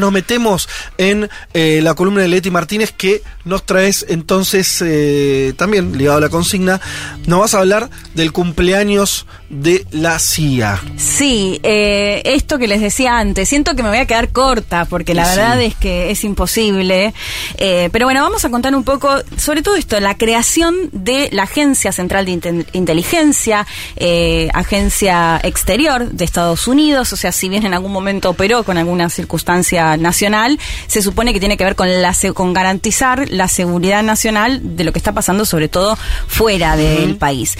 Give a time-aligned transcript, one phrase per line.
[0.00, 5.96] nos metemos en eh, la columna de Leti Martínez que nos traes entonces eh, también
[5.96, 6.80] ligado a la consigna,
[7.26, 10.80] nos vas a hablar del cumpleaños de la CIA.
[10.96, 15.14] Sí, eh, esto que les decía antes, siento que me voy a quedar corta porque
[15.14, 15.36] la Sí.
[15.36, 17.14] verdad es que es imposible.
[17.58, 21.44] Eh, pero bueno, vamos a contar un poco sobre todo esto, la creación de la
[21.44, 27.64] Agencia Central de Inte- Inteligencia, eh, agencia exterior de Estados Unidos, o sea, si bien
[27.66, 31.88] en algún momento operó con alguna circunstancia nacional, se supone que tiene que ver con,
[32.02, 37.16] la, con garantizar la seguridad nacional de lo que está pasando sobre todo fuera del
[37.16, 37.56] país.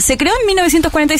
[0.00, 0.46] Se creó en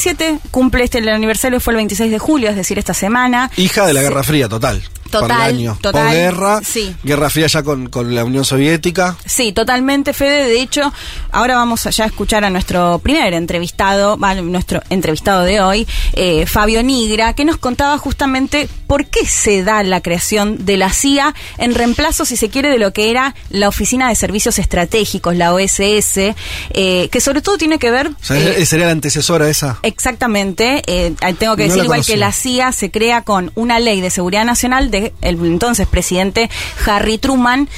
[0.06, 3.50] 1947, cumple este el aniversario fue el 26 de julio, es decir, esta semana.
[3.56, 4.82] Hija de la Guerra Fría, total.
[5.10, 6.94] Total, total, Posguerra, sí.
[7.04, 9.16] Guerra Fría ya con, con la Unión Soviética.
[9.24, 10.48] Sí, totalmente, Fede.
[10.48, 10.92] De hecho,
[11.30, 16.44] ahora vamos ya a escuchar a nuestro primer entrevistado, va, nuestro entrevistado de hoy, eh,
[16.46, 21.34] Fabio Nigra, que nos contaba justamente por qué se da la creación de la CIA
[21.58, 25.52] en reemplazo, si se quiere, de lo que era la Oficina de Servicios Estratégicos, la
[25.52, 26.34] OSS,
[26.70, 28.08] eh, que sobre todo tiene que ver...
[28.08, 29.78] O sea, eh, sería la antecesora esa.
[29.82, 34.00] Exactamente, eh, tengo que No decir igual que la CIA se crea con una ley
[34.00, 36.48] de seguridad nacional de el entonces presidente
[36.86, 37.68] Harry Truman,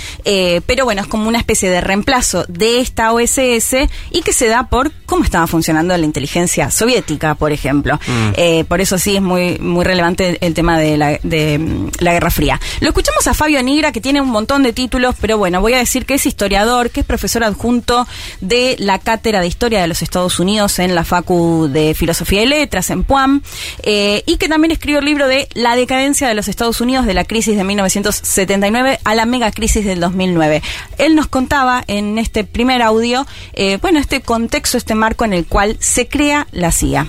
[0.66, 4.68] pero bueno, es como una especie de reemplazo de esta OSS y que se da
[4.68, 7.98] por cómo estaba funcionando la inteligencia soviética, por ejemplo.
[8.06, 8.64] Mm.
[8.66, 12.30] Por eso sí es muy, muy relevante el tema de la, de, mm, la Guerra
[12.30, 12.60] Fría.
[12.80, 15.78] Lo escuchamos a Fabio Nigra, que tiene un montón de títulos, pero bueno, voy a
[15.78, 18.06] decir que es historiador, que es profesor adjunto
[18.40, 22.46] de la Cátedra de Historia de los Estados Unidos en la Facu de Filosofía y
[22.46, 23.42] Letras en PUAM,
[23.82, 27.14] eh, y que también escribió el libro de La decadencia de los Estados Unidos de
[27.14, 30.62] la crisis de 1979 a la mega crisis del 2009.
[30.98, 35.46] Él nos contaba en este primer audio, eh, bueno, este contexto, este marco en el
[35.46, 37.06] cual se crea la CIA.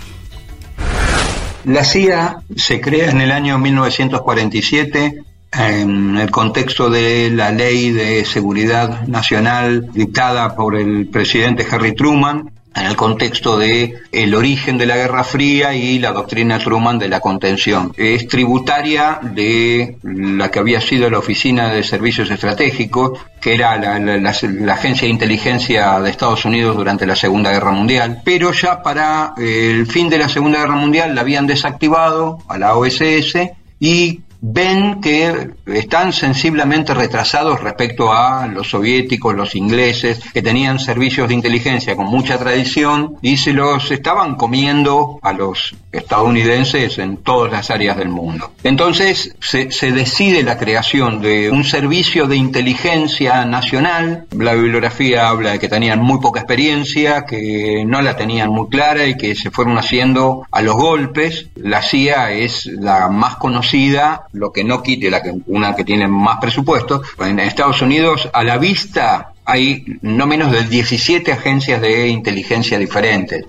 [1.65, 8.23] La CIA se crea en el año 1947 en el contexto de la ley de
[8.25, 14.85] seguridad nacional dictada por el presidente Harry Truman, en el contexto de el origen de
[14.85, 17.93] la Guerra Fría y la doctrina Truman de la contención.
[17.97, 23.99] Es tributaria de la que había sido la Oficina de Servicios Estratégicos, que era la,
[23.99, 28.51] la- la- la agencia de inteligencia de Estados Unidos durante la Segunda Guerra Mundial, pero
[28.53, 32.75] ya para eh, el fin de la Segunda Guerra Mundial la habían desactivado a la
[32.75, 33.35] OSS
[33.79, 41.27] y ven que están sensiblemente retrasados respecto a los soviéticos, los ingleses, que tenían servicios
[41.27, 47.51] de inteligencia con mucha tradición y se los estaban comiendo a los estadounidenses en todas
[47.51, 48.51] las áreas del mundo.
[48.63, 54.25] Entonces se, decide la creación de un servicio de inteligencia nacional.
[54.31, 59.07] La bibliografía habla de que tenían muy poca experiencia, que no la tenían muy clara
[59.07, 61.47] y que se fueron haciendo a los golpes.
[61.55, 66.07] La CIA es la más conocida, lo que no quite la que, una que tiene
[66.07, 67.01] más presupuesto.
[67.19, 73.45] En Estados Unidos, a la vista, hay no menos de 17 agencias de inteligencia diferentes.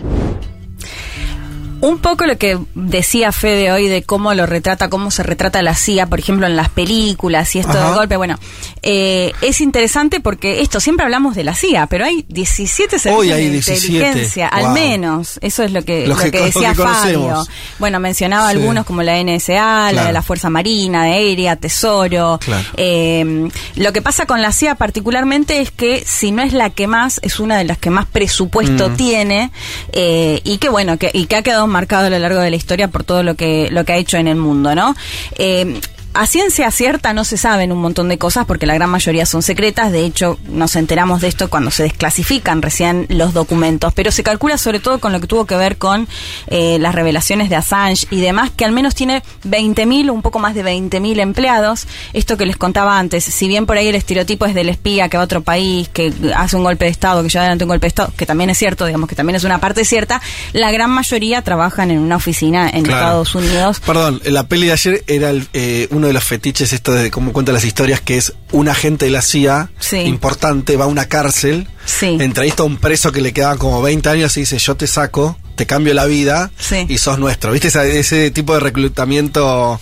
[1.81, 5.75] Un poco lo que decía Fede hoy de cómo lo retrata, cómo se retrata la
[5.75, 7.91] CIA, por ejemplo, en las películas y esto Ajá.
[7.91, 8.17] de golpe.
[8.17, 8.39] Bueno,
[8.83, 13.33] eh, es interesante porque esto siempre hablamos de la CIA, pero hay 17 servicios Hoy
[13.33, 13.87] hay de 17.
[13.97, 15.39] inteligencia, al menos.
[15.43, 17.47] Eso es lo que, lo que decía que Fabio.
[17.79, 18.57] Bueno, mencionaba Sí.
[18.59, 22.39] algunos como la NSA, la de la Fuerza Marina, de Aérea, Tesoro.
[22.45, 22.67] Claro.
[22.77, 26.87] Eh, lo que pasa con la CIA particularmente es que si no es la que
[26.87, 28.97] más, es una de las que más presupuesto Mm.
[28.97, 29.51] tiene
[29.93, 32.57] eh, y que bueno, que, y que ha quedado marcado a lo largo de la
[32.57, 34.95] historia por todo lo que, lo que ha hecho en el mundo, ¿no?
[35.39, 35.81] Eh,
[36.13, 39.43] a ciencia cierta no se saben un montón de cosas porque la gran mayoría son
[39.43, 39.93] secretas.
[39.93, 43.93] De hecho, nos enteramos de esto cuando se desclasifican recién los documentos.
[43.95, 46.09] Pero se calcula sobre todo con lo que tuvo que ver con
[46.49, 50.55] eh, las revelaciones de Assange y demás, que al menos tiene 20.000, un poco más
[50.55, 51.87] de 20.000 empleados.
[52.13, 55.17] Esto que les contaba antes, si bien por ahí el estereotipo es del espía que
[55.17, 57.85] va a otro país, que hace un golpe de Estado, que lleva adelante un golpe
[57.85, 60.21] de Estado, que también es cierto, digamos que también es una parte cierta,
[60.53, 63.01] la gran mayoría trabajan en una oficina en Claro.
[63.23, 63.81] Estados Unidos.
[63.81, 67.33] Perdón, la peli de ayer era el, eh, uno de los fetiches esto de cómo
[67.33, 69.99] cuenta las historias, que es un agente de la CIA Sí.
[69.99, 72.17] importante, va a una cárcel, Sí.
[72.21, 75.39] entrevista a un preso que le quedaban como 20 años y dice, yo te saco,
[75.57, 76.87] te cambio la vida Sí.
[76.89, 77.53] y sos nuestro.
[77.53, 79.79] ¿Viste ese tipo de reclutamiento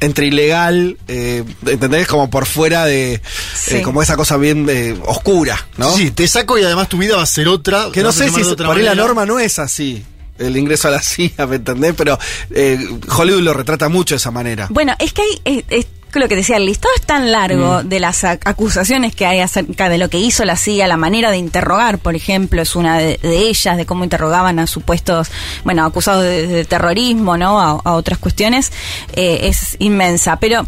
[0.00, 2.06] entre ilegal, eh, ¿entendés?
[2.08, 3.22] Como por fuera de,
[3.56, 3.76] Sí.
[3.76, 5.96] eh, como esa cosa bien eh, oscura, ¿no?
[5.96, 7.86] Sí, te saco y además tu vida va a ser otra.
[7.90, 10.04] Que no sé si por ahí la norma no es así.
[10.38, 11.94] El ingreso a la CIA, ¿me entendés?
[11.96, 12.18] Pero
[12.50, 12.78] eh,
[13.16, 14.66] Hollywood lo retrata mucho de esa manera.
[14.70, 17.88] Bueno, es que hay, es- lo que decía, el listado es tan largo Mm.
[17.88, 21.32] de las ac- acusaciones que hay acerca de lo que hizo la CIA, la manera
[21.32, 25.32] de interrogar, por ejemplo, es una de, de ellas, de cómo interrogaban a supuestos,
[25.64, 27.60] bueno, acusados de, de terrorismo, ¿no?
[27.60, 28.70] A, a otras cuestiones,
[29.16, 30.36] eh, es inmensa.
[30.38, 30.64] Pero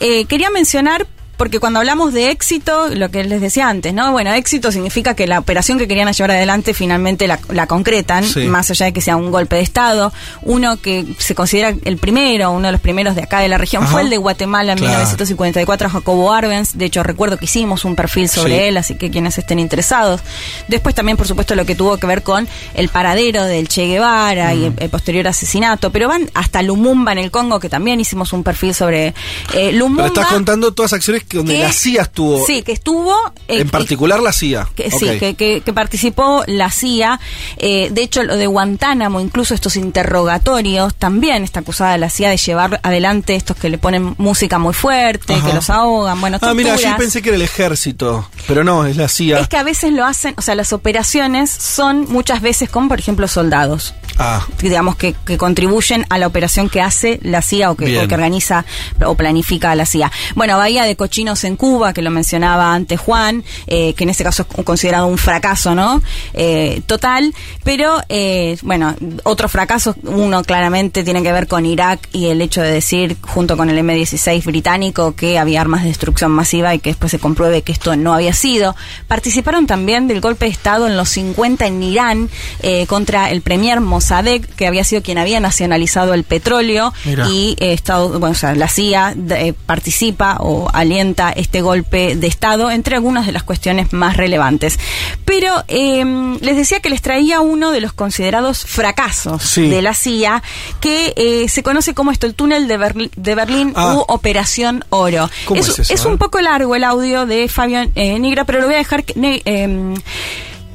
[0.00, 1.06] eh, quería mencionar
[1.40, 4.12] porque cuando hablamos de éxito, lo que les decía antes, ¿no?
[4.12, 8.40] Bueno, éxito significa que la operación que querían llevar adelante finalmente la, la concretan, Sí.
[8.40, 10.12] más allá de que sea un golpe de Estado.
[10.42, 13.84] Uno que se considera el primero, uno de los primeros de acá de la región,
[13.84, 13.92] Ajá.
[13.92, 14.92] fue el de Guatemala en Claro.
[14.98, 16.74] 1954, Jacobo Arbenz.
[16.74, 18.64] De hecho, recuerdo que hicimos un perfil sobre Sí.
[18.64, 20.20] él, así que quienes estén interesados.
[20.68, 24.52] Después también, por supuesto, lo que tuvo que ver con el paradero del Che Guevara
[24.52, 25.90] y el, el posterior asesinato.
[25.90, 29.14] Pero van hasta Lumumba en el Congo, que también hicimos un perfil sobre
[29.54, 30.02] eh, Lumumba.
[30.04, 32.44] Pero estás contando todas acciones que donde que- la CIA estuvo.
[32.44, 33.14] Sí, que estuvo.
[33.48, 34.68] eh, En particular la CIA.
[34.74, 37.18] que, Sí, que, que- que participó la CIA.
[37.56, 42.36] eh, de hecho, lo de Guantánamo, incluso estos interrogatorios, también está acusada la CIA de
[42.36, 45.46] llevar adelante estos que le ponen música muy fuerte, Ajá.
[45.48, 48.28] que los ahogan, bueno, Ah, mira, yo pensé que era el ejército.
[48.48, 49.38] Pero no, es la CIA.
[49.38, 52.98] Es que a veces lo hacen, o sea, las operaciones son muchas veces con, por
[52.98, 53.94] ejemplo, soldados.
[54.18, 58.08] Ah, digamos que, que contribuyen a la operación que hace la CIA o que, o
[58.08, 58.64] que organiza
[59.06, 60.10] o planifica la CIA.
[60.34, 64.24] Bueno, Bahía de Cochinos en Cuba, que lo mencionaba antes Juan, eh, que en este
[64.24, 66.00] caso es considerado un fracaso, ¿no?
[66.32, 72.28] Eh, total, pero eh, bueno, otros fracasos, uno claramente tiene que ver con Irak y
[72.28, 76.74] el hecho de decir, junto con el M16 británico, que había armas de destrucción masiva
[76.74, 78.74] y que después se compruebe que esto no había sido.
[79.06, 82.30] Participaron también del golpe de Estado en los 50 en Irán
[82.60, 87.28] eh, contra el premier Mossadegh, que había sido quien había nacionalizado el petróleo Mira.
[87.28, 90.70] y eh, Estado, bueno, o sea, la CIA eh, participa o
[91.08, 94.78] este golpe de Estado entre algunas de las cuestiones más relevantes.
[95.24, 96.04] Pero eh,
[96.40, 99.68] les decía que les traía uno de los considerados fracasos Sí.
[99.68, 100.42] de la CIA,
[100.80, 103.94] que eh, se conoce como esto, el túnel de, Berli- de Berlín Ah.
[103.96, 105.30] u Operación Oro.
[105.46, 106.18] ¿Cómo es eso, un eh?
[106.18, 109.94] poco largo el audio de Fabio eh, Nigra, pero lo voy a dejar que, em,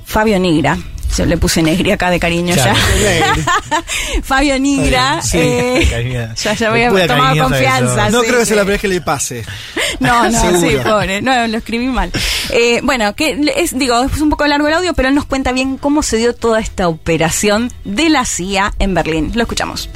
[0.06, 0.77] Fabio Nigra.
[1.18, 2.76] Yo le puse negri acá de cariño ya.
[4.24, 5.22] Fabio Nigra.
[5.22, 8.10] Sí, eh, ya, ya voy a tomar confianza.
[8.10, 8.50] no sí, creo que sí.
[8.50, 9.46] sea la primera vez que le pase.
[10.00, 11.22] No, no, sí, pobre.
[11.22, 12.12] No, lo escribí mal.
[12.50, 15.54] Eh, bueno, que es, digo, es un poco largo el audio, pero él nos cuenta
[15.54, 19.32] bien cómo se dio toda esta operación de la CIA en Berlín.
[19.36, 19.90] Lo escuchamos.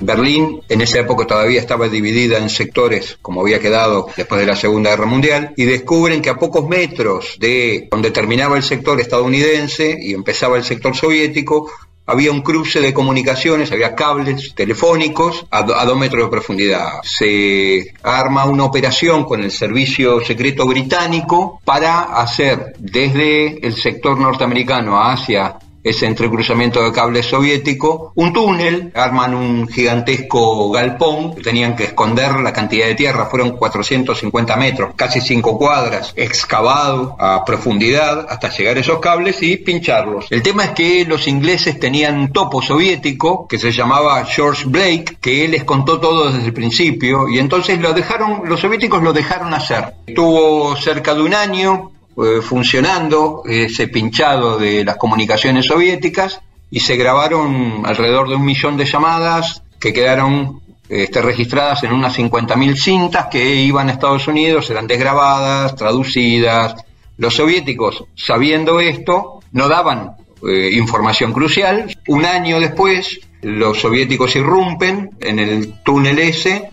[0.00, 4.56] Berlín en esa época todavía estaba dividida en sectores, como había quedado después de la
[4.56, 9.96] Segunda Guerra Mundial, y descubren que a pocos metros de donde terminaba el sector estadounidense
[10.00, 11.70] y empezaba el sector soviético,
[12.10, 16.88] había un cruce de comunicaciones, había cables telefónicos a, do- a dos metros de profundidad.
[17.02, 24.98] Se arma una operación con el servicio secreto británico para hacer desde el sector norteamericano
[25.02, 25.58] hacia
[25.88, 32.52] ese entrecruzamiento de cable soviético, un túnel, arman un gigantesco galpón, tenían que esconder la
[32.52, 38.80] cantidad de tierra, fueron 450 metros, casi 5 cuadras, excavado a profundidad hasta llegar a
[38.80, 40.26] esos cables y pincharlos.
[40.30, 45.44] El tema es que los ingleses tenían topo soviético que se llamaba George Blake, que
[45.44, 49.94] él les contó todo desde el principio y entonces los soviéticos lo dejaron hacer.
[50.06, 56.96] Estuvo cerca de un año eh, funcionando ese pinchado de las comunicaciones soviéticas y se
[56.96, 63.26] grabaron alrededor de un millón de llamadas que quedaron este, registradas en unas 50.000 cintas
[63.26, 66.74] que iban a Estados Unidos, eran desgrabadas, traducidas.
[67.18, 70.12] Los soviéticos, sabiendo esto, no daban
[70.46, 71.96] eh, información crucial.
[72.08, 76.70] Un año después, los soviéticos irrumpen en el túnel ese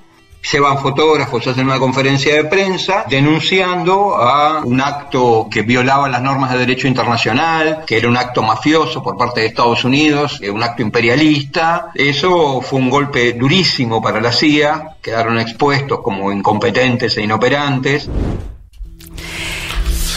[0.51, 6.51] llevan fotógrafos, hacen una conferencia de prensa denunciando a un acto que violaba las normas
[6.51, 10.61] de derecho internacional, que era un acto mafioso por parte de Estados Unidos, eh, un
[10.63, 11.87] acto imperialista.
[11.95, 18.09] Eso fue un golpe durísimo para la CIA, quedaron expuestos como incompetentes e inoperantes.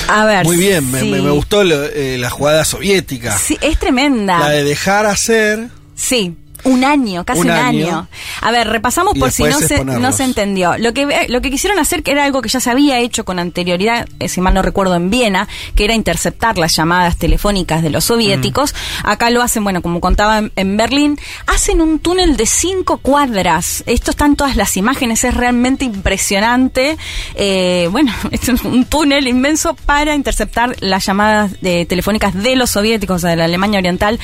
[0.08, 0.44] A ver.
[0.46, 3.36] Muy bien, me, me- me gustó lo- eh, la jugada soviética.
[3.36, 4.38] Sí, es tremenda.
[4.38, 5.68] La de dejar hacer.
[5.94, 6.34] Sí.
[6.68, 7.86] Un año, casi Un un, año.
[7.88, 8.08] año.
[8.42, 10.76] A ver, repasamos Y por si no se, no se entendió.
[10.78, 13.24] Lo que, eh, lo que quisieron hacer, que era algo que ya se había hecho
[13.24, 17.82] con anterioridad, eh, si mal no recuerdo, en Viena, que era interceptar las llamadas telefónicas
[17.82, 18.74] de los soviéticos.
[19.04, 19.08] Mm.
[19.08, 23.82] Acá lo hacen, bueno, como contaba en, en Berlín, hacen un túnel de cinco cuadras.
[23.86, 26.96] Esto están todas las imágenes, es realmente impresionante.
[27.34, 33.16] Eh, bueno, es un túnel inmenso para interceptar las llamadas de- telefónicas de los soviéticos,
[33.16, 34.18] o sea, de la Alemania Oriental,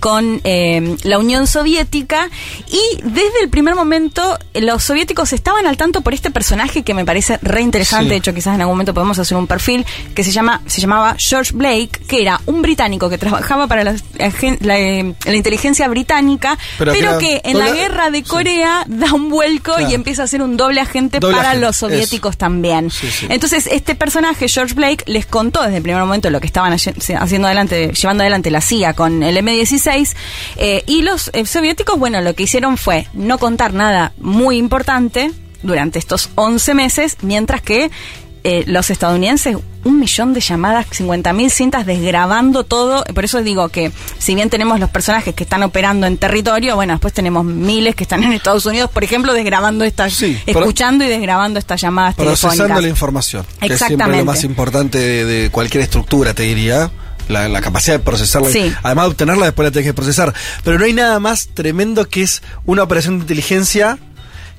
[0.00, 2.28] con eh, la Unión Soviética soviética
[2.68, 6.94] y desde el primer momento eh, los soviéticos estaban al tanto por este personaje que
[6.94, 8.10] me parece re interesante, Sí.
[8.10, 11.16] de hecho quizás en algún momento podemos hacer un perfil que se llama se llamaba
[11.18, 16.92] George Blake, que era un británico que trabajaba para la, eh, la inteligencia británica, Pero
[16.92, 18.24] pero, que en la guerra de sí.
[18.24, 19.90] Corea da un vuelco Claro.
[19.90, 22.90] y empieza a ser un doble agente Doble para agente, los soviéticos también.
[22.90, 23.08] Sí.
[23.28, 27.16] Entonces, este personaje, George Blake, les contó desde el primer momento lo que estaban haci-
[27.18, 30.14] haciendo adelante, llevando adelante la CIA con el M16.
[30.56, 35.30] eh, y los eh, soviéticos, bueno, lo que hicieron fue no contar nada muy importante
[35.62, 37.90] durante estos 11 meses, mientras que
[38.42, 43.04] eh, los estadounidenses, un millón de llamadas, 50.000 cintas desgrabando todo.
[43.04, 46.94] Por eso digo que, si bien tenemos los personajes que están operando en territorio, bueno,
[46.94, 51.04] después tenemos miles que están en Estados Unidos, por ejemplo, desgrabando estas, Sí, para- escuchando
[51.04, 52.82] y desgrabando estas llamadas Procesando telefónicas.
[52.82, 53.42] la información.
[53.44, 54.18] Que es siempre Exactamente.
[54.18, 56.90] lo más importante de, de cualquier estructura, te diría.
[57.30, 58.50] La, la capacidad de procesarla.
[58.50, 58.72] Sí.
[58.82, 60.34] Además de obtenerla, después la tenés que procesar.
[60.64, 63.98] Pero no hay nada más tremendo que es una operación de inteligencia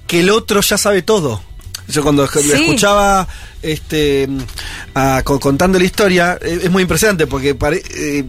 [0.08, 1.42] que el otro ya sabe todo.
[1.88, 2.40] Yo cuando Sí.
[2.52, 3.28] escuchaba
[3.62, 4.28] este
[4.94, 8.26] a- co- contando la historia, eh, es muy impresionante porque pare- eh,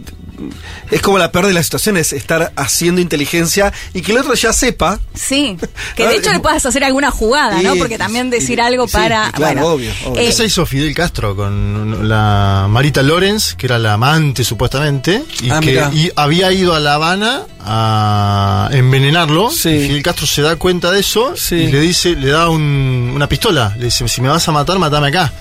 [0.91, 4.53] es como la peor de las situaciones, estar haciendo inteligencia y que el otro ya
[4.53, 4.99] sepa.
[5.13, 5.57] Sí,
[5.95, 7.75] que de hecho le puedas hacer alguna jugada, ¿no?
[7.75, 9.31] Porque también decir algo sí, para...
[9.31, 10.21] claro, bueno, obvio, obvio.
[10.21, 15.49] eh, Eso hizo Fidel Castro con la Marita Lorenz, que era la amante supuestamente, y
[15.49, 19.49] Ah, que y había ido a La Habana a envenenarlo.
[19.51, 19.69] Sí.
[19.69, 21.55] y Fidel Castro se da cuenta de eso Sí.
[21.55, 23.73] y le dice, le da un- una pistola.
[23.77, 25.31] Le dice, si me vas a matar, matame acá.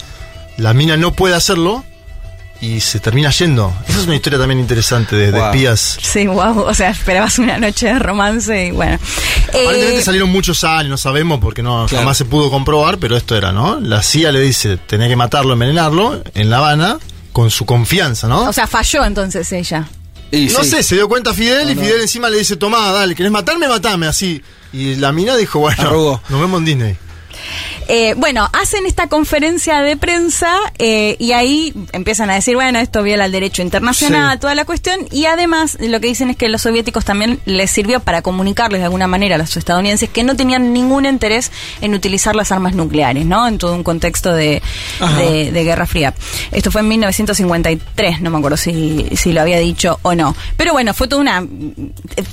[0.58, 1.84] La mina no puede hacerlo
[2.62, 3.74] y se termina yendo.
[3.88, 5.46] Esa es una historia también interesante de, de Wow.
[5.50, 5.98] espías.
[6.00, 8.98] Sí, wow, o sea, esperabas una noche de romance y bueno.
[9.48, 12.02] Aparentemente Eh, salieron muchos años, no sabemos porque no Claro.
[12.04, 13.80] jamás se pudo comprobar, pero esto era, ¿no?
[13.80, 16.98] La CIA le dice, tenés que matarlo, envenenarlo, en La Habana,
[17.32, 18.42] con su confianza, ¿no?
[18.48, 19.88] o sea, falló entonces ella.
[20.30, 20.70] Y no sí.
[20.70, 21.82] sé, se dio cuenta Fidel y no.
[21.82, 23.68] Fidel encima le dice, tomá, dale, ¿querés matarme?
[23.68, 24.40] Matame, así.
[24.72, 26.22] Y la mina dijo, bueno, Arrugó.
[26.30, 26.96] nos vemos en Disney.
[27.88, 33.02] Eh, bueno, hacen esta conferencia de prensa eh, y ahí empiezan a decir, bueno, esto
[33.02, 34.40] viola el derecho internacional, Sí.
[34.40, 38.00] toda la cuestión, y además lo que dicen es que los soviéticos también les sirvió
[38.00, 42.34] para comunicarles de alguna manera a los estadounidenses que no tenían ningún interés en utilizar
[42.36, 43.46] las armas nucleares, ¿no?
[43.46, 44.62] En todo un contexto de,
[45.18, 46.14] de, de Guerra Fría.
[46.52, 50.34] Esto fue en 1953, no me acuerdo si, si lo había dicho o no.
[50.56, 51.44] Pero bueno, fue toda una...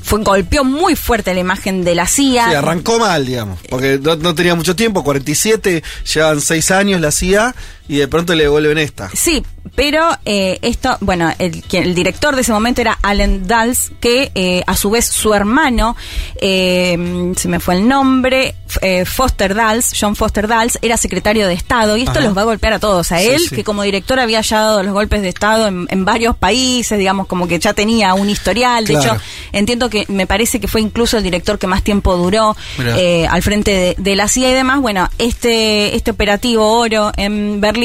[0.03, 2.49] Fue, golpeó muy fuerte la imagen de la CIA.
[2.49, 5.03] Sí, arrancó mal, digamos, porque no, no tenía mucho tiempo,
[5.39, 7.55] 47, llevan 6 años la CIA
[7.89, 9.09] y de pronto le devuelven esta.
[9.13, 9.43] Sí,
[9.75, 14.63] pero eh, esto, bueno, el, el director de ese momento era Allen Dulles, que eh,
[14.67, 15.95] a su vez su hermano,
[16.39, 21.53] eh, se me fue el nombre, eh, Foster Dulles, John Foster Dulles, era secretario de
[21.53, 22.21] Estado y esto Ajá.
[22.21, 23.11] los va a golpear a todos.
[23.11, 23.55] A Sí, él, sí.
[23.55, 27.27] que como director había ya dado los golpes de Estado en, en varios países, digamos,
[27.27, 28.85] como que ya tenía un historial.
[28.85, 29.13] De Claro.
[29.15, 33.25] hecho, entiendo que me parece que fue incluso el director que más tiempo duró eh,
[33.29, 34.79] al frente de, de la CIA y demás.
[34.81, 37.78] Bueno, este, este operativo Oro en Berlín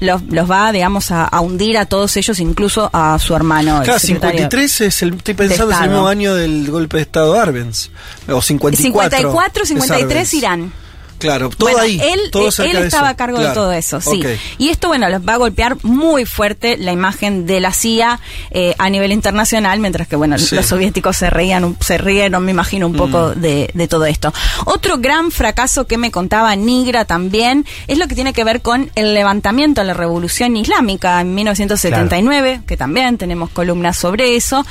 [0.00, 3.78] los, los va, digamos, a, a hundir a todos ellos, incluso a su hermano.
[3.78, 4.38] el Claro, secretario.
[4.40, 7.90] 53 es el, estoy pensando, es el mismo año del golpe de Estado de Arbenz.
[8.28, 9.16] O 54.
[9.18, 10.34] 54, es 53 Arbenz.
[10.34, 10.72] Irán.
[11.18, 12.00] Claro, todo bueno, ahí.
[12.02, 13.50] Él, todo él estaba a cargo Claro.
[13.50, 14.22] de todo eso, sí.
[14.58, 18.20] Y esto, bueno, los va a golpear muy fuerte la imagen de la CIA
[18.50, 20.54] eh, a nivel internacional, mientras que, bueno, Sí.
[20.54, 23.40] los soviéticos se reían, se rieron, me imagino, un poco Mm.
[23.40, 24.32] de, de todo esto.
[24.64, 28.90] Otro gran fracaso que me contaba Nigra también es lo que tiene que ver con
[28.94, 34.66] el levantamiento a la revolución islámica en 1979, que también tenemos columnas sobre eso,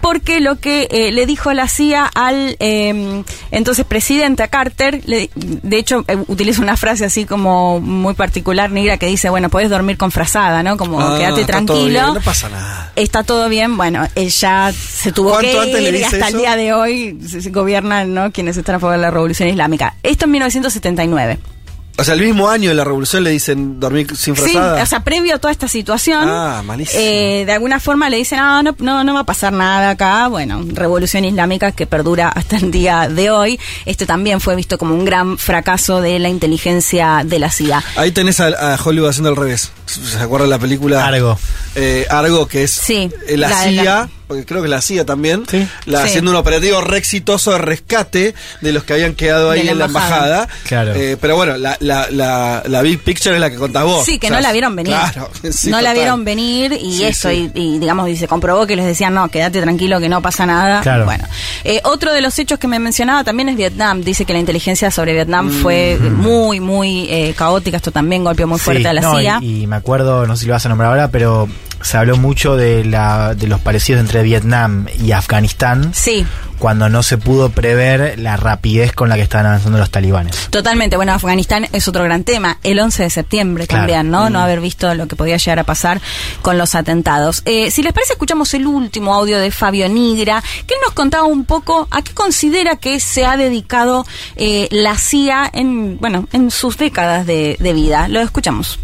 [0.00, 5.30] porque lo que eh, le dijo la CIA al eh, entonces presidente, a Carter, le-
[5.34, 9.70] de hecho eh, utiliza una frase así como muy particular, negra, que dice, bueno, puedes
[9.70, 10.76] dormir con frazada, ¿no?
[10.76, 12.14] Como Ah, quédate todo tranquilo.
[12.14, 12.92] no pasa nada.
[12.96, 16.28] Está todo bien, bueno, él ya se tuvo que ¿Cuánto antes le ir y hasta
[16.28, 18.30] el día de hoy se- se gobiernan, ¿no?
[18.32, 19.94] Quienes están a favor de la revolución islámica.
[20.02, 21.38] Esto en 1979.
[22.00, 24.82] O sea, el mismo año de la revolución le dicen dormir sin Sí, frazada.
[24.82, 27.00] o sea, previo a toda esta situación, Ah, malísimo.
[27.02, 30.28] eh, de alguna forma le dicen, ah, no, no, no va a pasar nada acá.
[30.28, 33.60] Bueno, revolución islámica que perdura hasta el día de hoy.
[33.86, 37.82] Este también fue visto como un gran fracaso de la inteligencia de la CIA.
[37.96, 39.70] Ahí tenés a, a Hollywood haciendo al revés.
[39.86, 41.04] ¿Se acuerdan la película?
[41.06, 41.38] Argo.
[41.74, 45.04] Eh, Argo, que es Sí, eh, la, la CIA, la- porque creo que la CIA
[45.04, 45.66] también, Sí.
[45.86, 46.04] la, Sí.
[46.06, 49.78] haciendo un operativo re exitoso de rescate de los que habían quedado ahí la en
[49.80, 50.48] la embajada.
[50.68, 50.94] Claro.
[50.94, 54.04] Eh, pero bueno, la, la, la, la big picture es la que contás vos.
[54.04, 54.92] Sí, que O sea, no la vieron venir.
[54.94, 57.50] Claro, sí, no la vieron venir y Sí, eso, sí.
[57.56, 60.46] Y, y, digamos, y se comprobó que les decían, no, quédate tranquilo, que no pasa
[60.46, 60.80] nada.
[60.82, 61.06] Claro.
[61.06, 61.26] Bueno,
[61.64, 64.02] Eh, otro de los hechos que me mencionaba también es Vietnam.
[64.02, 67.78] Dice que la inteligencia sobre Vietnam fue muy, muy eh, caótica.
[67.78, 69.38] Esto también golpeó muy fuerte Sí, a la no, CIA.
[69.42, 71.48] Y, y me acuerdo, no sé si lo vas a nombrar ahora, pero
[71.82, 75.92] se habló mucho de, la, de los parecidos entre Vietnam y Afganistán.
[75.94, 76.26] Sí,
[76.58, 80.48] cuando no se pudo prever la rapidez con la que estaban avanzando los talibanes.
[80.50, 82.58] Totalmente, bueno, Afganistán es otro gran tema.
[82.62, 83.84] El 11 de septiembre Claro.
[83.86, 84.28] también, ¿no?
[84.28, 86.02] No haber visto lo que podía llegar a pasar
[86.42, 87.40] con los atentados.
[87.46, 91.46] Eh, si les parece, escuchamos el último audio de Fabio Nigra, que nos contaba un
[91.46, 94.04] poco a qué considera que se ha dedicado
[94.36, 98.06] eh, la CIA en, bueno, en sus décadas de, de vida.
[98.08, 98.78] Lo escuchamos.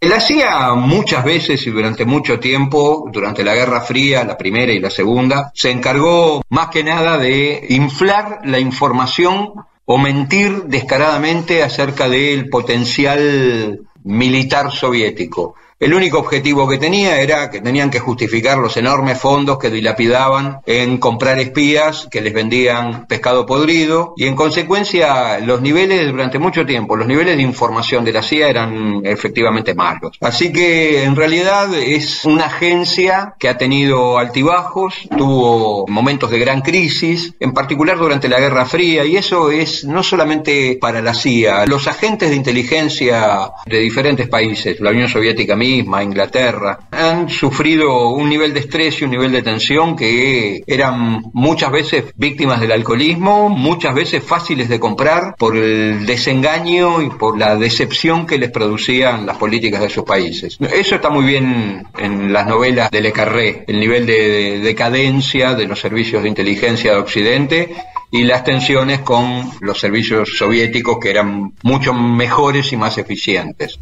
[0.00, 4.78] La CIA muchas veces y durante mucho tiempo, durante la Guerra Fría, la primera y
[4.78, 9.54] la segunda, se encargó más que nada de inflar la información
[9.86, 15.56] o mentir descaradamente acerca del potencial militar soviético.
[15.80, 20.60] El único objetivo que tenía era que tenían que justificar los enormes fondos que dilapidaban
[20.66, 26.66] en comprar espías que les vendían pescado podrido y en consecuencia los niveles durante mucho
[26.66, 30.16] tiempo, los niveles de información de la CIA eran efectivamente malos.
[30.20, 36.60] Así que en realidad es una agencia que ha tenido altibajos, tuvo momentos de gran
[36.60, 41.66] crisis, en particular durante la Guerra Fría y eso es no solamente para la CIA,
[41.66, 48.54] los agentes de inteligencia de diferentes países, la Unión Soviética Inglaterra, han sufrido un nivel
[48.54, 53.94] de estrés y un nivel de tensión que eran muchas veces víctimas del alcoholismo, muchas
[53.94, 59.36] veces fáciles de comprar por el desengaño y por la decepción que les producían las
[59.36, 60.58] políticas de sus países.
[60.60, 65.66] Eso está muy bien en las novelas de Le Carré, el nivel de decadencia de
[65.66, 67.76] los servicios de inteligencia de Occidente
[68.10, 73.78] y las tensiones con los servicios soviéticos que eran mucho mejores y más eficientes.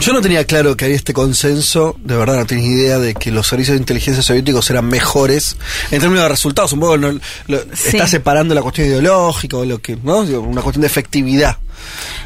[0.00, 3.30] Yo no tenía claro que había este consenso, de verdad no tenía idea de que
[3.30, 5.56] los servicios de inteligencia soviéticos eran mejores
[5.90, 6.72] en términos de resultados.
[6.72, 7.18] Un poco no-
[7.48, 7.88] lo- Sí.
[7.96, 10.20] está separando la cuestión ideológica lo que, ¿no?
[10.20, 11.58] Una cuestión de efectividad.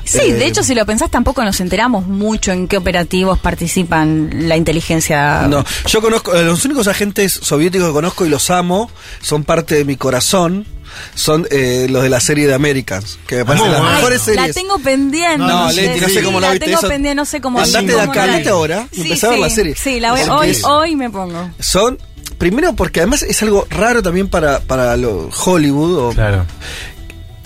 [0.04, 4.49] Sí, Eh, de hecho, si lo pensás, tampoco nos enteramos mucho en qué operativos participan
[4.49, 5.47] la inteligencia.
[5.49, 8.90] No, yo conozco, eh, los únicos agentes soviéticos que conozco y los amo,
[9.21, 10.66] son parte de mi corazón,
[11.14, 13.94] son eh, los de la serie de Americans, que me parecen las bueno.
[13.97, 14.54] mejores La series.
[14.54, 15.38] tengo pendiente.
[15.38, 16.88] No, Sí, Leti, no sé cómo la la viste tengo eso.
[16.88, 19.42] pendiente, no sé cómo Andate de acá, la- andate ahora Sí, empezá a ver sí,
[19.42, 19.75] la serie.
[19.76, 21.50] Sí, la voy, hoy, es- hoy me pongo.
[21.59, 21.99] Son,
[22.38, 26.47] primero porque además es algo raro también para, para lo- Hollywood, o Claro.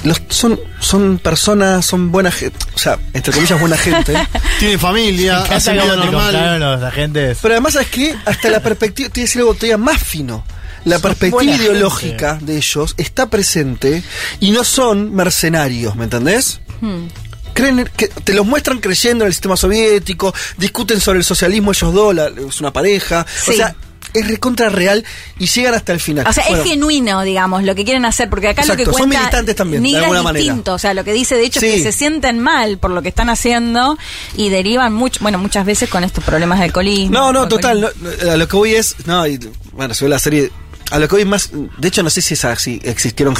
[0.04, 4.14] los, son, son personas, son buena gente, o sea, entre comillas buena gente.
[4.58, 6.60] Tienen familia, hacen vida normal.
[6.60, 7.38] los agentes.
[7.40, 8.14] Pero además, ¿sabes qué?
[8.26, 10.44] Hasta la perspectiva, voy a decir algo todavía más fino.
[10.84, 14.02] La perspectiva ideológica de ellos está presente
[14.40, 16.60] y no son mercenarios, ¿me entendés?
[16.80, 17.06] Hmm.
[17.54, 21.94] Creen que te los muestran creyendo en el sistema soviético, discuten sobre el socialismo ellos
[21.94, 23.52] dos, la- es una pareja, Sí.
[23.52, 23.76] o sea,
[24.12, 25.04] es recontra real
[25.40, 26.26] y llegan hasta el final.
[26.28, 28.98] O sea, Bueno, es genuino, digamos, lo que quieren hacer, porque acá lo que Exacto,
[28.98, 30.42] son cuenta militantes también, de alguna manera.
[30.44, 33.02] distinto, o sea, lo que dice de hecho es que se sienten mal por lo
[33.02, 33.96] que están haciendo
[34.36, 37.12] y derivan mucho, bueno, muchas veces con estos problemas de alcoholismo.
[37.18, 37.80] No, no, total.
[37.80, 38.94] no, a lo que voy es.
[39.06, 39.38] No, y,
[39.72, 40.50] bueno, se ve la serie.
[40.90, 41.50] A lo que es más.
[41.78, 43.36] De hecho, no sé si es así, existieron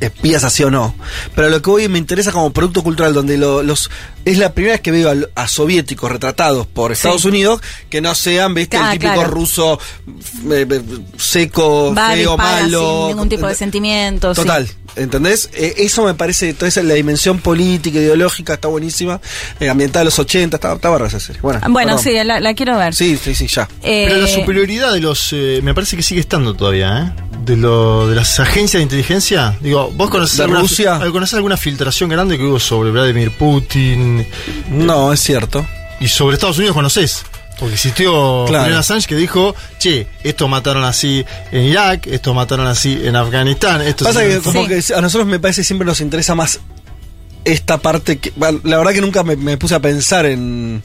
[0.00, 0.94] espías así o no.
[1.34, 3.90] Pero a lo que voy me interesa como producto cultural, donde lo- los.
[4.24, 8.14] Es la primera vez que veo a, a soviéticos retratados por Estados Unidos que no
[8.14, 9.30] sean, viste, Ah, el típico claro.
[9.30, 9.78] ruso
[10.50, 10.82] eh, eh,
[11.16, 12.98] seco, Va, feo, dispara malo.
[13.00, 14.36] sin ningún tipo de sentimientos.
[14.36, 14.42] sí.
[14.42, 15.48] Total, ¿entendés?
[15.54, 19.20] Eh, eso me parece, toda esa la dimensión política, ideológica está buenísima.
[19.58, 21.40] Eh, ambientada a los 80, está, está barra esa serie.
[21.40, 22.04] Bueno, Bueno, perdón.
[22.04, 22.94] sí, la, la quiero ver.
[22.94, 23.68] Sí, sí, sí, ya.
[23.82, 25.30] Eh, Pero la superioridad de los.
[25.32, 27.22] eh, me parece que sigue estando todavía, ¿eh?
[27.44, 29.56] De, lo, de las agencias de inteligencia.
[29.62, 31.00] Digo, ¿vos conocés, ¿De alguna, Rusia?
[31.00, 34.26] fi- conocés alguna filtración grande que hubo sobre Vladimir Putin?
[34.70, 35.66] No, es cierto.
[36.00, 37.22] Y sobre Estados Unidos conocés.
[37.58, 38.64] Porque existió Claro.
[38.64, 43.82] Julian Assange que dijo, che, esto mataron así en Irak, esto mataron así en Afganistán,
[43.82, 44.68] esto Pasa que como Sí.
[44.88, 46.58] que a nosotros me parece siempre nos interesa más
[47.44, 50.82] esta parte que bueno, la verdad que nunca me, me puse a pensar en,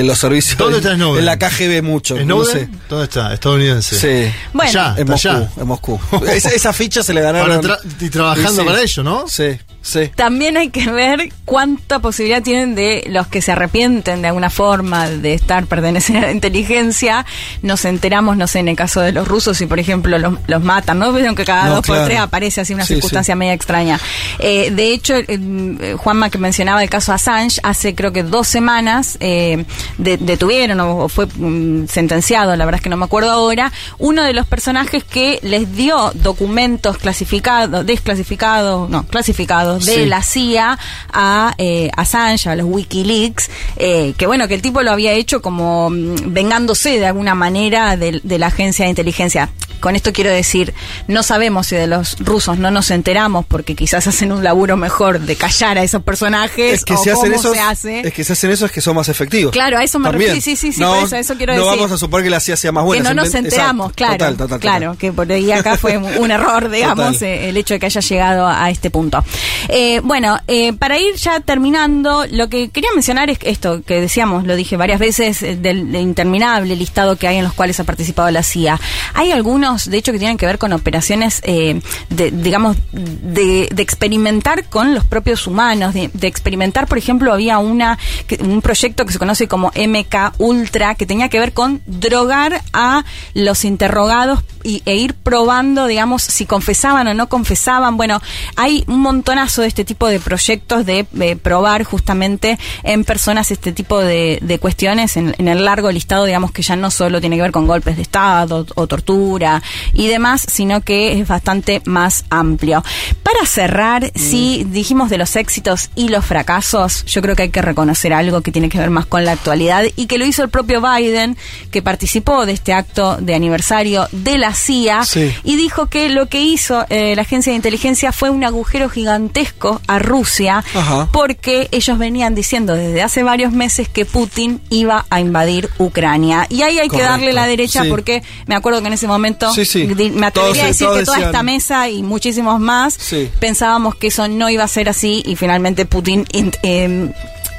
[0.00, 1.18] en los servicios ¿Dónde está en, Snowden?
[1.20, 2.52] en la KGB mucho no ¿Snowden?
[2.52, 2.68] sé.
[2.88, 3.32] ¿Dónde está?
[3.34, 3.96] Estadounidense.
[4.28, 4.32] Sí.
[4.52, 4.70] Bueno.
[4.70, 5.50] Allá, En Moscú, allá.
[5.56, 6.00] en Moscú.
[6.28, 7.60] Esa, esa ficha se le ganaron.
[7.60, 9.24] Para tra- y trabajando para ello, ¿no?
[9.28, 10.10] Sí, sí.
[10.14, 15.08] También hay que ver cuánta posibilidad tienen de los que se arrepienten de alguna forma
[15.08, 17.24] de estar perteneciendo a la inteligencia.
[17.62, 20.62] Nos enteramos, no sé, en el caso de los rusos, si por ejemplo los, los
[20.62, 21.12] matan, ¿no?
[21.12, 22.00] Vieron que cada No, dos claro.
[22.02, 23.38] por tres aparece así una Sí, circunstancia sí.
[23.38, 24.00] media extraña.
[24.38, 29.16] Eh, de hecho, eh, Juanma que mencionaba el caso Assange, hace creo que dos semanas
[29.20, 29.64] eh,
[29.98, 34.22] de- detuvieron o, fue mm, sentenciado, la verdad es que no me acuerdo ahora, uno
[34.22, 40.06] de los personajes que les dio documentos clasificados, desclasificados, no, clasificados de Sí.
[40.06, 40.78] la CIA
[41.12, 45.40] a eh, Assange, a los Wikileaks, eh, que bueno, que el tipo lo había hecho
[45.42, 49.50] como mm, vengándose de alguna manera de, de la agencia de inteligencia.
[49.80, 50.72] con esto quiero decir,
[51.06, 55.20] no sabemos si de los rusos no nos enteramos porque quizás hacen un laburo mejor
[55.20, 58.00] de callar a esos personajes Es que o si cómo se hace.
[58.00, 59.52] es que si hacen eso es que son más efectivos.
[59.52, 60.34] Claro, a eso me refiero.
[60.40, 61.78] Sí, sí, sí, no, por eso, eso quiero no decir.
[61.78, 63.02] vamos a suponer que la CIA sea más buena.
[63.08, 63.96] que no nos enteramos, exacto.
[63.96, 64.60] claro, Total, total, total.
[64.60, 68.00] claro, que por ahí acá fue un error, digamos, eh, el hecho de que haya
[68.00, 69.24] llegado a este punto.
[69.68, 74.44] Eh, bueno, eh, para ir ya terminando, lo que quería mencionar es esto que decíamos,
[74.44, 78.30] lo dije varias veces, del, del interminable listado que hay en los cuales ha participado
[78.30, 78.80] la CIA.
[79.14, 83.82] Hay algunos, de hecho, que tienen que ver con operaciones, eh, de, digamos, de, de
[83.82, 87.98] experimentar con los propios humanos, de, de experimentar, por ejemplo, había una
[88.40, 93.04] un proyecto que se conoce como MK Ultra, que tenía que ver con drogar a
[93.34, 97.96] los interrogados y, e ir probando, digamos, si confesaban o no confesaban.
[97.96, 98.20] Bueno,
[98.56, 101.06] hay un montonazo de este tipo de proyectos de,
[101.42, 106.50] probar justamente en personas este tipo de, de cuestiones en, en el largo listado, digamos,
[106.50, 110.44] que ya no solo tiene que ver con golpes de Estado o tortura y demás,
[110.48, 112.82] sino que es bastante más amplio.
[113.22, 117.62] Para cerrar, si dijimos de los éxitos y los fracasos, yo creo que hay que
[117.62, 120.48] reconocer algo que tiene que ver más con la actualidad y que lo hizo el
[120.48, 121.36] propio Biden,
[121.70, 125.32] que participó de este acto de aniversario de la CIA Sí.
[125.44, 129.80] y dijo que lo que hizo eh, la agencia de inteligencia fue un agujero gigantesco
[129.86, 131.08] a Rusia Ajá.
[131.12, 136.46] porque ellos venían diciendo desde hace varios meses que Putin iba a invadir Ucrania.
[136.50, 137.88] Y ahí hay que darle la derecha sí.
[137.88, 139.86] porque me acuerdo que en ese momento Sí, sí.
[139.86, 142.98] di- me Todos, atrevería a eh, decir que toda decían- esta mesa y muchísimos más
[143.38, 147.12] pensábamos que eso no iba a ser así y finalmente Putin in- em,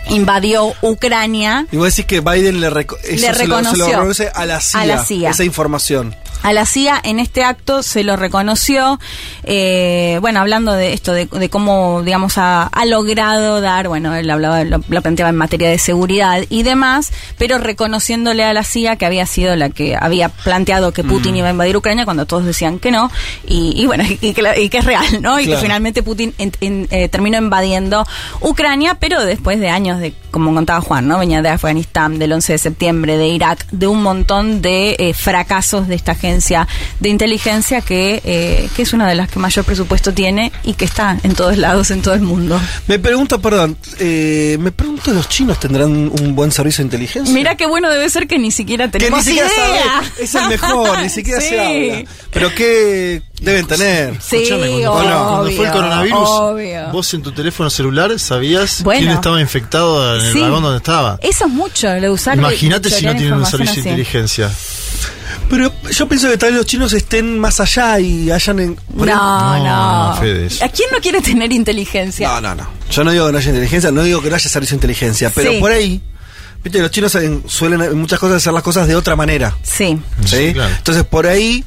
[0.10, 1.65] invadió Ucrania.
[1.72, 4.32] Y vos decís que Biden le, reco- eso Le se lo- se lo reconoció reconoce
[4.34, 5.30] a la CIA, a la CIA.
[5.32, 6.15] esa información.
[6.43, 9.00] A la CIA en este acto se lo reconoció,
[9.43, 14.30] eh, bueno, hablando de esto, de, de cómo, digamos, ha, ha logrado dar, bueno, él
[14.30, 18.95] hablaba, lo, lo planteaba en materia de seguridad y demás, pero reconociéndole a la CIA
[18.95, 21.38] que había sido la que había planteado que Putin Mm.
[21.38, 23.12] iba a invadir Ucrania cuando todos decían que no,
[23.47, 25.39] y, y bueno, y, que, la- y que es real, ¿no?
[25.39, 25.60] Y Claro.
[25.60, 28.06] que finalmente Putin en- en- eh, terminó invadiendo
[28.41, 31.19] Ucrania, pero después de años de, como contaba Juan, ¿no?
[31.19, 35.88] Venía de Afganistán, del 11 de septiembre, de Irak, de un montón de eh, fracasos
[35.88, 36.68] de esta agencia
[37.00, 40.86] de inteligencia que, eh, que es una de las que mayor presupuesto tiene y que
[40.86, 42.60] está en todos lados, en todo el mundo.
[42.88, 47.34] Me pregunto, perdón, eh, me pregunto, ¿los chinos tendrán un buen servicio de inteligencia?
[47.34, 49.84] Mira qué bueno debe ser que ni siquiera que ni tenemos siquiera idea.
[49.84, 51.48] sabe, es el mejor, ni siquiera Sí.
[51.50, 51.60] se
[51.92, 52.10] habla.
[52.32, 54.16] Pero ¿qué deben tener?
[54.22, 56.88] Sí, cuando, obvio, fue, cuando fue el coronavirus, obvio.
[56.92, 59.00] vos en tu teléfono celular sabías Bueno.
[59.02, 60.40] quién estaba infectado en el Sí.
[60.42, 61.18] vagón donde estaba.
[61.22, 62.38] Eso es mucho, lo usar.
[62.38, 64.52] Imagínate si no tienen un servicio de inteligencia.
[65.50, 68.60] Pero yo pienso que tal vez los chinos estén más allá y hayan...
[68.60, 69.64] En, No, No,
[70.14, 70.18] no.
[70.20, 70.66] Fede, eso.
[70.66, 72.28] ¿A quién no quiere tener inteligencia?
[72.28, 72.68] No, no, no.
[72.92, 75.32] Yo no digo que no haya inteligencia, no digo que no haya servicio de inteligencia,
[75.34, 75.58] pero Sí.
[75.60, 76.02] por ahí,
[76.64, 79.56] viste, los chinos en- suelen en muchas cosas hacer las cosas de otra manera.
[79.64, 79.98] Sí.
[80.26, 80.48] ¿sí?
[80.48, 80.74] Sí, claro.
[80.76, 81.64] Entonces, por ahí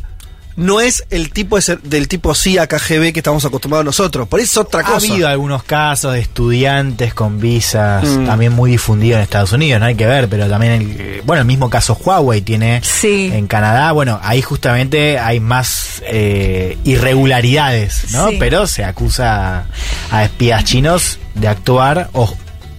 [0.61, 4.29] no es el tipo de ser- del tipo CIA, KGB que estamos acostumbrados nosotros.
[4.29, 4.97] Por ahí es otra Ha cosa.
[5.13, 8.27] habido algunos casos de estudiantes con visas Mm.
[8.27, 11.41] también muy difundidos en Estados Unidos, no hay que ver, pero también, el, eh, bueno,
[11.41, 13.31] el mismo caso Huawei tiene Sí.
[13.33, 18.29] en Canadá, bueno, ahí justamente hay más eh, irregularidades, ¿no?
[18.31, 18.37] Sí.
[18.39, 19.67] Pero se acusa
[20.11, 22.35] a espías chinos de actuar, o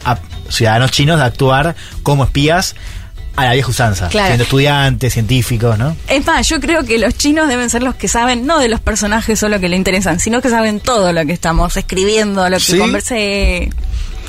[0.05, 0.17] a
[0.49, 2.75] ciudadanos chinos de actuar como espías
[3.35, 4.27] a la vieja usanza, Claro.
[4.27, 5.95] siendo estudiantes, científicos, ¿no?
[6.07, 8.79] Es más, yo creo que los chinos deben ser los que saben, no de los
[8.81, 12.63] personajes solo que le interesan, sino que saben todo lo que estamos escribiendo, lo que
[12.63, 12.77] ¿Sí?
[12.77, 13.69] conversé.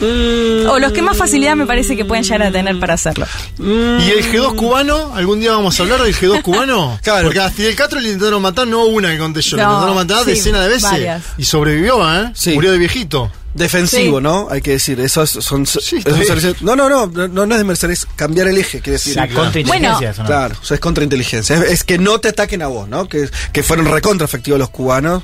[0.01, 3.27] O los que más facilidad me parece que pueden llegar a tener para hacerlo.
[3.59, 3.63] ¿Y
[4.11, 5.15] el G2 cubano?
[5.15, 6.99] ¿Algún día vamos a hablar del G2 cubano?
[7.03, 7.25] Claro.
[7.25, 10.25] Porque a Fidel Castro le intentaron matar, no una que conté yo, le intentaron matar
[10.25, 10.91] sí, decenas de veces.
[10.91, 11.23] varias.
[11.39, 12.31] Y sobrevivió, ¿eh?
[12.35, 12.53] Sí.
[12.55, 13.31] Murió de viejito.
[13.55, 14.23] Defensivo, Sí.
[14.23, 14.49] ¿no?
[14.51, 17.65] Hay que decir, eso es, son, Sí, es no, no, no, no, no es de
[17.65, 19.15] mercedes, cambiar el eje, quiere decir.
[19.17, 19.43] la claro.
[19.43, 20.27] contrainteligencia, Bueno, eso, ¿no?
[20.29, 21.57] Claro, o sea, es contrainteligencia.
[21.57, 23.09] Es, es que no te ataquen a vos, ¿no?
[23.09, 25.23] Que, que fueron recontra efectivos los cubanos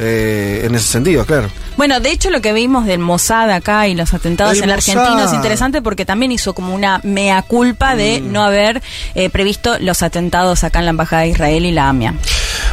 [0.00, 1.50] eh, en ese sentido, claro.
[1.76, 4.74] Bueno, de hecho lo que vimos del Mossad acá y los atentados El en la
[4.74, 8.32] Argentina es interesante porque también hizo como una mea culpa de Mm.
[8.32, 8.80] no haber
[9.16, 12.14] eh, previsto los atentados acá en la Embajada de Israel y la AMIA.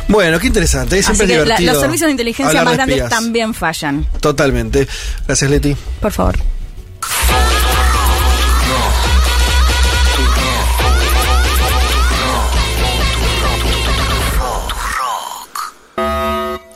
[0.08, 1.74] Bueno, qué interesante, Así siempre es que la- divertido.
[1.74, 3.10] los servicios de inteligencia hablar más de grandes espías.
[3.10, 4.06] también fallan.
[4.20, 4.88] Totalmente.
[5.28, 5.76] Gracias, Leti.
[6.00, 6.36] Por favor.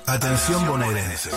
[0.05, 1.33] Atención bonaerenses.